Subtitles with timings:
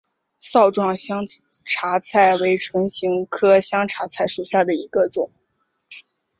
[0.39, 1.23] 帚状香
[1.63, 5.29] 茶菜为唇形科香茶菜属下的一个种。